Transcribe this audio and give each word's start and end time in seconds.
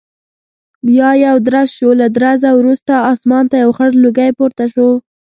بیا 0.87 1.09
یو 1.25 1.37
درز 1.47 1.69
شو، 1.77 1.89
له 2.01 2.07
درزه 2.17 2.49
وروسته 2.59 2.93
اسمان 3.13 3.43
ته 3.51 3.55
یو 3.63 3.71
خړ 3.77 3.89
لوګی 4.03 4.29
پورته 4.37 4.65
شو. 4.73 4.89